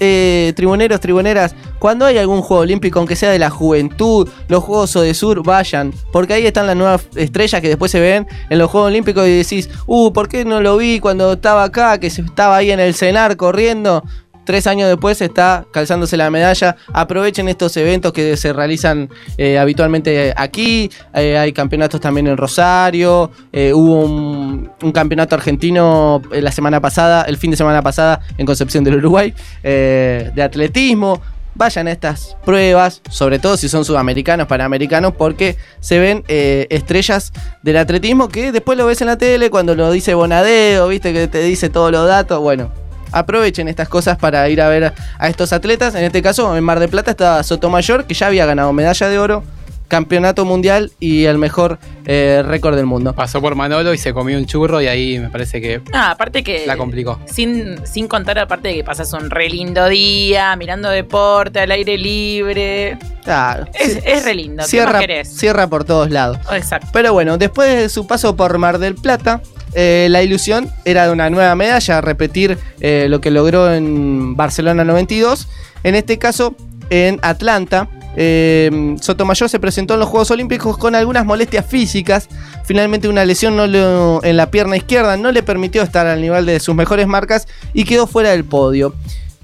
eh, 0.00 0.52
tribuneros, 0.56 1.00
tribuneras, 1.00 1.54
cuando 1.78 2.04
hay 2.04 2.18
algún 2.18 2.42
juego 2.42 2.62
olímpico, 2.62 2.98
aunque 2.98 3.16
sea 3.16 3.30
de 3.30 3.38
la 3.38 3.48
juventud, 3.50 4.28
los 4.48 4.62
Juegos 4.64 4.94
Odesur, 4.96 5.42
vayan. 5.42 5.92
Porque 6.12 6.34
ahí 6.34 6.46
están 6.46 6.66
las 6.66 6.76
nuevas 6.76 7.06
estrellas 7.14 7.60
que 7.60 7.68
después 7.68 7.90
se 7.90 8.00
ven 8.00 8.26
en 8.50 8.58
los 8.58 8.70
Juegos 8.70 8.88
Olímpicos 8.88 9.26
y 9.26 9.36
decís, 9.38 9.70
uh, 9.86 10.12
¿por 10.12 10.28
qué 10.28 10.44
no 10.44 10.60
lo 10.60 10.76
vi 10.76 11.00
cuando 11.00 11.32
estaba 11.32 11.64
acá, 11.64 11.98
que 11.98 12.08
estaba 12.08 12.56
ahí 12.56 12.70
en 12.70 12.80
el 12.80 12.94
cenar 12.94 13.36
corriendo? 13.36 14.02
Tres 14.44 14.66
años 14.66 14.88
después 14.88 15.20
está 15.20 15.64
calzándose 15.72 16.16
la 16.16 16.30
medalla. 16.30 16.76
Aprovechen 16.92 17.48
estos 17.48 17.76
eventos 17.76 18.12
que 18.12 18.36
se 18.36 18.52
realizan 18.52 19.08
eh, 19.38 19.58
habitualmente 19.58 20.32
aquí. 20.36 20.90
Eh, 21.14 21.36
hay 21.38 21.52
campeonatos 21.52 22.00
también 22.00 22.26
en 22.26 22.36
Rosario. 22.36 23.30
eh, 23.52 23.72
hubo 23.72 24.04
un, 24.04 24.92
campeonato 24.92 25.34
argentino 25.34 26.20
la 26.30 26.52
semana 26.52 26.80
pasada, 26.80 27.22
el 27.22 27.38
fin 27.38 27.50
de 27.50 27.56
semana 27.56 27.82
pasada 27.82 28.20
en 28.36 28.44
Concepción 28.44 28.84
del 28.84 28.96
Uruguay, 28.96 29.32
de 29.62 30.42
atletismo. 30.42 31.20
Vayan 31.54 31.86
a 31.86 31.92
estas 31.92 32.36
pruebas, 32.44 33.02
sobre 33.10 33.38
todo 33.38 33.56
si 33.56 33.68
son 33.68 33.84
sudamericanos, 33.84 34.46
panamericanos, 34.46 35.14
porque 35.16 35.56
se 35.80 35.98
ven 35.98 36.24
estrellas 36.28 37.32
del 37.62 37.78
atletismo 37.78 38.28
que 38.28 38.52
después 38.52 38.76
lo 38.76 38.86
ves 38.86 39.00
en 39.00 39.06
la 39.08 39.16
tele 39.16 39.50
cuando 39.50 39.74
lo 39.74 39.90
dice 39.90 40.14
Bonadeo, 40.14 40.88
viste 40.88 41.12
que 41.12 41.28
te 41.28 41.42
dice 41.42 41.70
todos 41.70 41.90
los 41.90 42.06
datos. 42.06 42.40
Bueno, 42.40 42.70
aprovechen 43.12 43.68
estas 43.68 43.88
cosas 43.88 44.16
para 44.18 44.48
ir 44.48 44.60
a 44.60 44.68
ver 44.68 44.92
a 45.18 45.28
estos 45.28 45.52
atletas. 45.52 45.94
En 45.94 46.04
este 46.04 46.22
caso, 46.22 46.56
en 46.56 46.64
Mar 46.64 46.80
del 46.80 46.88
Plata 46.88 47.10
estaba 47.12 47.42
Sotomayor, 47.42 48.04
que 48.06 48.14
ya 48.14 48.26
había 48.26 48.46
ganado 48.46 48.72
medalla 48.72 49.08
de 49.08 49.18
oro, 49.18 49.44
campeonato 49.88 50.46
mundial 50.46 50.90
y 51.00 51.24
el 51.26 51.36
mejor 51.36 51.78
eh, 52.06 52.42
récord 52.46 52.74
del 52.76 52.86
mundo. 52.86 53.12
Pasó 53.12 53.42
por 53.42 53.54
Manolo 53.54 53.92
y 53.92 53.98
se 53.98 54.14
comió 54.14 54.38
un 54.38 54.46
churro 54.46 54.80
y 54.80 54.86
ahí 54.86 55.18
me 55.18 55.28
parece 55.28 55.60
que 55.60 55.82
Ah, 55.92 56.12
aparte 56.12 56.42
que. 56.42 56.66
la 56.66 56.78
complicó. 56.78 57.20
Sin, 57.26 57.86
sin 57.86 58.08
contar, 58.08 58.38
aparte 58.38 58.68
de 58.68 58.74
que 58.76 58.84
pasas 58.84 59.12
un 59.12 59.28
re 59.28 59.50
lindo 59.50 59.86
día, 59.90 60.56
mirando 60.56 60.88
deporte, 60.88 61.60
al 61.60 61.70
aire 61.72 61.98
libre. 61.98 62.96
Claro, 63.22 63.66
Es, 63.74 64.24
re 64.24 64.34
lindo. 64.34 64.56
¿Qué 64.56 64.62
más 64.62 64.70
cierra, 64.70 64.98
querés? 64.98 65.28
cierra 65.28 65.66
por 65.66 65.84
todos 65.84 66.10
lados. 66.10 66.38
Oh, 66.50 66.54
Exacto. 66.54 66.88
Pero 66.92 67.12
bueno, 67.12 67.36
después 67.36 67.68
de 67.76 67.88
su 67.90 68.06
paso 68.06 68.34
por 68.34 68.56
Mar 68.56 68.78
del 68.78 68.94
Plata, 68.94 69.42
eh, 69.74 70.08
la 70.10 70.22
ilusión 70.22 70.70
era 70.84 71.06
de 71.06 71.12
una 71.12 71.30
nueva 71.30 71.54
medalla, 71.54 72.00
repetir 72.00 72.58
eh, 72.80 73.06
lo 73.08 73.20
que 73.20 73.30
logró 73.30 73.72
en 73.72 74.36
Barcelona 74.36 74.84
92. 74.84 75.48
En 75.84 75.94
este 75.94 76.18
caso, 76.18 76.54
en 76.90 77.18
Atlanta. 77.22 77.88
eh, 78.16 78.96
Sotomayor 79.00 79.48
se 79.48 79.58
presentó 79.58 79.94
en 79.94 80.00
los 80.00 80.08
Juegos 80.08 80.30
Olímpicos 80.30 80.76
con 80.76 80.94
algunas 80.94 81.24
molestias 81.24 81.64
físicas. 81.64 82.28
Finalmente 82.64 83.08
una 83.08 83.24
lesión 83.24 83.58
en 83.58 84.36
la 84.36 84.50
pierna 84.50 84.76
izquierda 84.76 85.16
no 85.16 85.32
le 85.32 85.42
permitió 85.42 85.82
estar 85.82 86.06
al 86.06 86.20
nivel 86.20 86.44
de 86.44 86.60
sus 86.60 86.74
mejores 86.74 87.06
marcas 87.06 87.48
y 87.72 87.84
quedó 87.84 88.06
fuera 88.06 88.30
del 88.30 88.44
podio. 88.44 88.94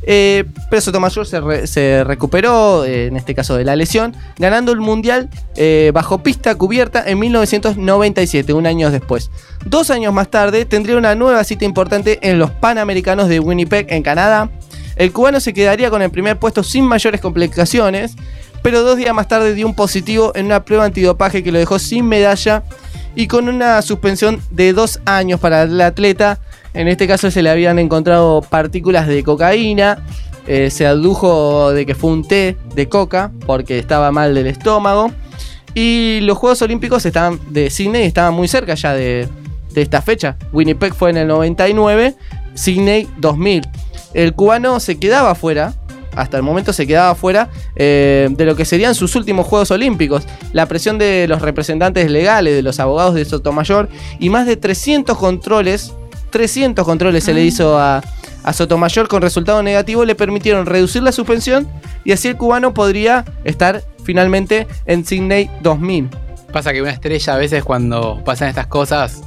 Eh, 0.02 0.44
pero 0.70 0.80
Sotomayor 0.80 1.26
se, 1.26 1.40
re- 1.40 1.66
se 1.66 2.04
recuperó, 2.04 2.84
eh, 2.84 3.06
en 3.06 3.16
este 3.16 3.34
caso 3.34 3.56
de 3.56 3.64
la 3.64 3.76
lesión, 3.76 4.14
ganando 4.38 4.72
el 4.72 4.80
Mundial 4.80 5.28
eh, 5.56 5.90
bajo 5.92 6.22
pista 6.22 6.54
cubierta 6.54 7.02
en 7.06 7.18
1997, 7.18 8.52
un 8.52 8.66
año 8.66 8.90
después. 8.90 9.30
Dos 9.66 9.90
años 9.90 10.12
más 10.12 10.30
tarde 10.30 10.64
tendría 10.64 10.96
una 10.96 11.14
nueva 11.14 11.42
cita 11.44 11.64
importante 11.64 12.18
en 12.22 12.38
los 12.38 12.50
Panamericanos 12.50 13.28
de 13.28 13.40
Winnipeg, 13.40 13.86
en 13.90 14.02
Canadá. 14.02 14.50
El 14.96 15.12
cubano 15.12 15.40
se 15.40 15.52
quedaría 15.52 15.90
con 15.90 16.02
el 16.02 16.10
primer 16.10 16.38
puesto 16.38 16.62
sin 16.62 16.84
mayores 16.84 17.20
complicaciones, 17.20 18.14
pero 18.62 18.82
dos 18.82 18.96
días 18.96 19.14
más 19.14 19.28
tarde 19.28 19.54
dio 19.54 19.66
un 19.66 19.74
positivo 19.74 20.32
en 20.34 20.46
una 20.46 20.64
prueba 20.64 20.84
antidopaje 20.84 21.42
que 21.44 21.52
lo 21.52 21.58
dejó 21.58 21.78
sin 21.78 22.06
medalla 22.06 22.62
y 23.14 23.26
con 23.28 23.48
una 23.48 23.80
suspensión 23.82 24.40
de 24.50 24.72
dos 24.72 25.00
años 25.04 25.38
para 25.38 25.62
el 25.62 25.80
atleta. 25.80 26.38
En 26.74 26.88
este 26.88 27.06
caso 27.06 27.30
se 27.30 27.42
le 27.42 27.50
habían 27.50 27.78
encontrado 27.78 28.42
partículas 28.42 29.06
de 29.06 29.22
cocaína. 29.22 30.04
eh, 30.46 30.70
se 30.70 30.86
adujo 30.86 31.72
de 31.72 31.84
que 31.84 31.94
fue 31.94 32.10
un 32.10 32.26
té 32.26 32.56
de 32.74 32.88
coca 32.88 33.30
porque 33.46 33.78
estaba 33.78 34.10
mal 34.12 34.34
del 34.34 34.46
estómago. 34.46 35.12
Y 35.74 36.20
los 36.22 36.38
Juegos 36.38 36.62
Olímpicos 36.62 37.04
estaban 37.06 37.38
de 37.50 37.70
Sydney 37.70 38.04
estaban 38.04 38.34
muy 38.34 38.48
cerca 38.48 38.74
ya 38.74 38.94
de, 38.94 39.28
esta 39.74 40.02
fecha. 40.02 40.36
Winnipeg 40.52 40.92
fue 40.92 41.10
en 41.10 41.18
el 41.18 41.28
99, 41.28 42.16
Sydney 42.54 43.06
2000. 43.18 43.68
El 44.12 44.34
cubano 44.34 44.80
se 44.80 44.98
quedaba 44.98 45.36
fuera, 45.36 45.74
hasta 46.16 46.36
el 46.36 46.42
momento 46.42 46.72
se 46.72 46.84
quedaba 46.84 47.14
fuera 47.14 47.48
eh, 47.76 48.28
de 48.28 48.44
lo 48.44 48.56
que 48.56 48.64
serían 48.64 48.96
sus 48.96 49.14
últimos 49.14 49.46
Juegos 49.46 49.70
Olímpicos. 49.70 50.24
La 50.52 50.66
presión 50.66 50.98
de 50.98 51.26
los 51.28 51.42
representantes 51.42 52.10
legales, 52.10 52.56
de 52.56 52.62
los 52.62 52.80
abogados 52.80 53.14
de 53.14 53.24
Sotomayor 53.24 53.88
y 54.18 54.30
más 54.30 54.46
de 54.46 54.56
300 54.56 55.16
controles, 55.16 55.94
300 56.30 56.84
controles 56.84 57.24
se 57.24 57.34
le 57.34 57.42
hizo 57.44 57.78
a, 57.78 58.02
a 58.44 58.52
Sotomayor 58.52 59.08
con 59.08 59.22
resultado 59.22 59.62
negativo, 59.62 60.04
le 60.04 60.14
permitieron 60.14 60.66
reducir 60.66 61.02
la 61.02 61.12
suspensión 61.12 61.68
y 62.04 62.12
así 62.12 62.28
el 62.28 62.36
cubano 62.36 62.74
podría 62.74 63.24
estar 63.44 63.82
finalmente 64.04 64.66
en 64.86 65.04
Sydney 65.04 65.50
2000. 65.62 66.08
Pasa 66.52 66.72
que 66.72 66.80
una 66.82 66.90
estrella 66.92 67.34
a 67.34 67.36
veces 67.38 67.62
cuando 67.64 68.22
pasan 68.24 68.48
estas 68.48 68.66
cosas 68.66 69.20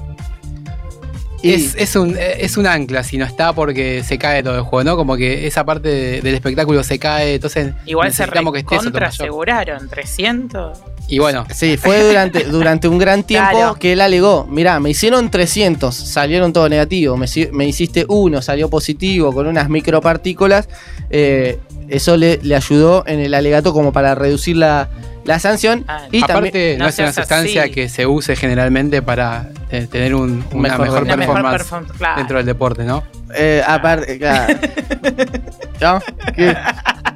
Y- 1.43 1.53
es, 1.53 1.75
es 1.75 1.95
un, 1.95 2.15
es 2.19 2.57
un 2.57 2.67
ancla, 2.67 3.03
si 3.03 3.17
no 3.17 3.25
está 3.25 3.53
porque 3.53 4.03
se 4.03 4.17
cae 4.17 4.43
todo 4.43 4.55
el 4.55 4.61
juego, 4.61 4.83
¿no? 4.91 4.95
Como 4.95 5.15
que 5.17 5.47
esa 5.47 5.63
parte 5.65 5.89
de- 5.89 6.21
del 6.21 6.35
espectáculo 6.35 6.83
se 6.83 6.99
cae, 6.99 7.35
entonces 7.35 7.73
Igual 7.85 8.11
se 8.13 8.21
necesitamos 8.23 8.53
que 8.53 8.59
esté 8.59 8.75
contra 8.77 9.11
Sotomayor. 9.11 9.49
aseguraron 9.49 9.89
300. 9.89 10.79
Y 11.11 11.19
bueno, 11.19 11.45
Sí, 11.53 11.77
fue 11.77 12.03
durante, 12.03 12.43
durante 12.45 12.87
un 12.87 12.97
gran 12.97 13.23
tiempo 13.23 13.51
Claro. 13.51 13.75
que 13.75 13.93
él 13.93 14.01
alegó, 14.01 14.47
mirá, 14.49 14.79
me 14.79 14.89
hicieron 14.89 15.29
300, 15.29 15.93
salieron 15.93 16.53
todo 16.53 16.69
negativo, 16.69 17.17
me, 17.17 17.27
me 17.51 17.65
hiciste 17.67 18.05
uno, 18.07 18.41
salió 18.41 18.69
positivo 18.69 19.33
con 19.33 19.45
unas 19.47 19.69
micropartículas, 19.69 20.69
eh, 21.09 21.59
eso 21.89 22.15
le, 22.17 22.39
le 22.41 22.55
ayudó 22.55 23.03
en 23.05 23.19
el 23.19 23.33
alegato 23.33 23.73
como 23.73 23.91
para 23.91 24.15
reducir 24.15 24.55
la, 24.55 24.87
la 25.25 25.37
sanción 25.39 25.83
Ah, 25.87 26.07
y 26.11 26.23
aparte 26.23 26.49
también... 26.51 26.77
no, 26.79 26.85
no 26.85 26.89
es 26.89 26.97
una 26.99 27.11
sustancia 27.13 27.63
así. 27.63 27.71
que 27.71 27.89
se 27.89 28.05
use 28.07 28.35
generalmente 28.37 29.01
para 29.01 29.49
eh, 29.69 29.87
tener 29.91 30.15
un- 30.15 30.45
una 30.53 30.69
Mejor- 30.69 30.79
mejor, 30.85 31.03
una 31.03 31.17
performance 31.17 31.91
claro. 31.97 32.17
dentro 32.17 32.37
del 32.37 32.45
deporte, 32.45 32.85
¿no? 32.85 33.03
eh, 33.35 33.61
aparte, 33.67 34.17
claro. 34.17 34.53
¿No? 35.81 35.99
¿Qué? 36.35 36.55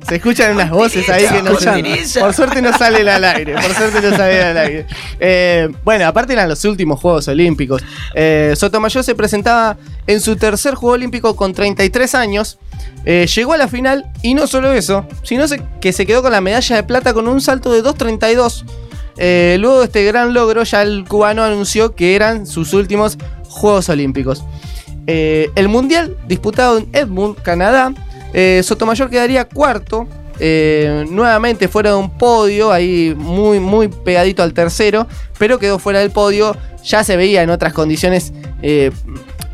Se 0.07 0.15
escuchan 0.15 0.53
unas 0.53 0.69
voces 0.69 1.09
ahí 1.09 1.25
que 1.27 1.41
no. 1.41 1.51
Por 2.19 2.33
suerte 2.33 2.61
no 2.61 2.77
salen 2.77 3.07
al 3.07 3.23
aire. 3.23 3.53
Por 3.53 3.73
suerte 3.73 4.01
no 4.01 4.15
salen 4.15 4.41
al 4.41 4.57
aire. 4.57 4.85
Eh, 5.19 5.69
bueno, 5.83 6.05
aparte 6.05 6.33
eran 6.33 6.47
los 6.47 6.63
últimos 6.65 6.99
Juegos 6.99 7.27
Olímpicos. 7.27 7.81
Eh, 8.13 8.53
Sotomayor 8.55 9.03
se 9.03 9.15
presentaba 9.15 9.77
en 10.05 10.21
su 10.21 10.35
tercer 10.35 10.75
Juego 10.75 10.93
Olímpico 10.93 11.35
con 11.35 11.53
33 11.53 12.13
años. 12.15 12.59
Eh, 13.05 13.27
llegó 13.33 13.53
a 13.53 13.57
la 13.57 13.67
final 13.67 14.05
y 14.21 14.33
no 14.33 14.47
solo 14.47 14.71
eso, 14.73 15.07
sino 15.23 15.45
que 15.81 15.93
se 15.93 16.05
quedó 16.05 16.21
con 16.21 16.31
la 16.31 16.41
medalla 16.41 16.75
de 16.75 16.83
plata 16.83 17.13
con 17.13 17.27
un 17.27 17.41
salto 17.41 17.71
de 17.71 17.83
2.32. 17.83 18.65
Eh, 19.17 19.57
luego 19.59 19.79
de 19.79 19.85
este 19.85 20.03
gran 20.03 20.33
logro, 20.33 20.63
ya 20.63 20.81
el 20.81 21.05
cubano 21.07 21.43
anunció 21.43 21.95
que 21.95 22.15
eran 22.15 22.45
sus 22.45 22.73
últimos 22.73 23.17
Juegos 23.43 23.89
Olímpicos. 23.89 24.43
Eh, 25.07 25.49
el 25.55 25.69
Mundial, 25.69 26.17
disputado 26.27 26.79
en 26.79 26.89
Edmund, 26.93 27.41
Canadá, 27.41 27.93
eh, 28.35 28.61
Sotomayor 28.63 29.09
quedaría 29.09 29.45
cuarto. 29.45 30.07
eh, 30.39 31.05
nuevamente 31.09 31.69
fuera 31.69 31.91
de 31.91 31.95
un 31.95 32.09
podio, 32.17 32.71
ahí 32.71 33.15
muy, 33.17 33.59
muy 33.61 33.87
pegadito 33.87 34.43
al 34.43 34.53
tercero, 34.53 35.07
pero 35.39 35.57
quedó 35.59 35.79
fuera 35.79 35.99
del 35.99 36.11
podio. 36.11 36.55
Ya 36.83 37.03
se 37.05 37.15
veía 37.17 37.41
en 37.41 37.49
otras 37.49 37.71
condiciones. 37.73 38.33
eh, 38.61 38.91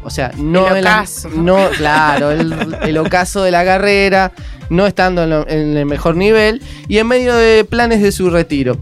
o 0.03 0.09
sea, 0.09 0.31
no 0.37 0.75
El 0.75 0.83
la- 0.83 0.95
ocaso. 1.01 1.29
no, 1.29 1.69
claro, 1.77 2.31
el, 2.31 2.75
el 2.81 2.97
ocaso 2.97 3.43
de 3.43 3.51
la 3.51 3.63
carrera, 3.63 4.31
no 4.71 4.87
estando 4.87 5.21
en, 5.23 5.29
lo- 5.29 5.47
en 5.47 5.77
el 5.77 5.85
mejor 5.85 6.15
nivel 6.15 6.59
y 6.87 6.97
en 6.97 7.05
medio 7.07 7.35
de 7.35 7.63
planes 7.63 8.01
de 8.01 8.11
su 8.11 8.29
retiro 8.31 8.77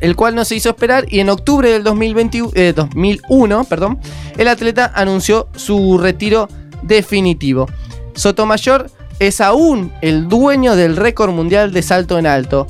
el 0.00 0.14
cual 0.14 0.36
no 0.36 0.44
se 0.44 0.54
hizo 0.54 0.68
esperar 0.68 1.06
y 1.08 1.18
en 1.18 1.28
octubre 1.28 1.72
del 1.72 1.82
2021, 1.82 2.52
eh, 2.54 2.72
2001 2.76 3.64
perdón, 3.64 3.98
el 4.36 4.46
atleta 4.46 4.92
anunció 4.94 5.48
su 5.56 5.98
retiro 5.98 6.48
definitivo. 6.84 7.66
Sotomayor 8.14 8.92
es 9.18 9.40
aún 9.40 9.92
el 10.00 10.28
dueño 10.28 10.76
del 10.76 10.96
récord 10.96 11.30
mundial 11.30 11.72
de 11.72 11.82
salto 11.82 12.18
en 12.18 12.26
alto. 12.26 12.66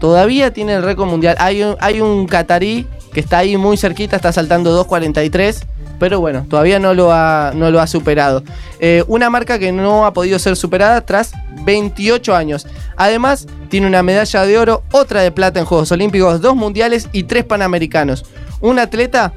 Todavía 0.00 0.52
tiene 0.52 0.74
el 0.74 0.82
récord 0.82 1.08
mundial. 1.08 1.36
Hay 1.38 1.62
un, 1.62 1.76
hay 1.80 2.00
catarí 2.26 2.86
que 3.12 3.20
está 3.20 3.38
ahí 3.38 3.56
muy 3.56 3.76
cerquita, 3.76 4.16
está 4.16 4.32
saltando 4.32 4.84
2.43. 4.84 5.64
Pero 5.98 6.20
bueno, 6.20 6.46
todavía 6.48 6.78
no 6.78 6.94
lo 6.94 7.12
ha, 7.12 7.52
no 7.54 7.72
lo 7.72 7.80
ha 7.80 7.88
superado. 7.88 8.44
Eh, 8.78 9.02
una 9.08 9.30
marca 9.30 9.58
que 9.58 9.72
no 9.72 10.06
ha 10.06 10.12
podido 10.12 10.38
ser 10.38 10.54
superada 10.54 11.00
tras 11.00 11.32
28 11.64 12.36
años. 12.36 12.68
Además, 12.96 13.48
tiene 13.68 13.88
una 13.88 14.04
medalla 14.04 14.46
de 14.46 14.58
oro, 14.58 14.84
otra 14.92 15.22
de 15.22 15.32
plata 15.32 15.58
en 15.58 15.66
Juegos 15.66 15.90
Olímpicos, 15.90 16.40
dos 16.40 16.54
mundiales 16.54 17.08
y 17.12 17.24
tres 17.24 17.44
panamericanos. 17.44 18.24
Un 18.60 18.78
atleta 18.78 19.32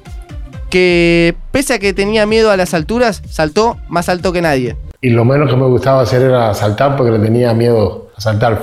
que, 0.69 1.35
pese 1.51 1.73
a 1.73 1.79
que 1.79 1.93
tenía 1.93 2.27
miedo 2.27 2.51
a 2.51 2.57
las 2.57 2.75
alturas, 2.75 3.23
saltó 3.27 3.77
más 3.89 4.07
alto 4.07 4.31
que 4.31 4.41
nadie. 4.43 4.75
Y 5.03 5.09
lo 5.09 5.25
menos 5.25 5.49
que 5.49 5.55
me 5.55 5.65
gustaba 5.65 6.01
hacer 6.01 6.21
era 6.21 6.53
saltar 6.53 6.95
porque 6.95 7.11
le 7.11 7.19
tenía 7.19 7.53
miedo 7.55 8.11
a 8.15 8.21
saltar. 8.21 8.59